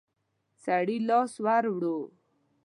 [0.63, 2.03] سړي لاس ور ووړ.